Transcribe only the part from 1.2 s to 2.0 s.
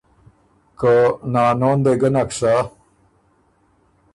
نانو ن دې